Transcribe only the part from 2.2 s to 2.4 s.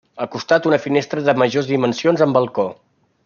amb